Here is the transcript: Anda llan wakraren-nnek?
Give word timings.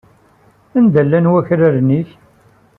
Anda 0.77 1.01
llan 1.03 1.25
wakraren-nnek? 1.33 2.09